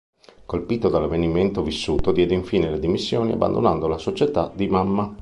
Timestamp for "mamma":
4.67-5.07